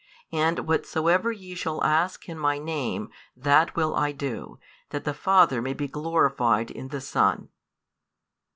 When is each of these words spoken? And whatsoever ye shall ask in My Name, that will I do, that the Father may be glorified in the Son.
And 0.33 0.65
whatsoever 0.67 1.31
ye 1.31 1.53
shall 1.53 1.83
ask 1.83 2.27
in 2.27 2.35
My 2.39 2.57
Name, 2.57 3.11
that 3.37 3.75
will 3.75 3.95
I 3.95 4.11
do, 4.11 4.57
that 4.89 5.03
the 5.03 5.13
Father 5.13 5.61
may 5.61 5.73
be 5.75 5.87
glorified 5.87 6.71
in 6.71 6.87
the 6.87 6.99
Son. 7.01 7.49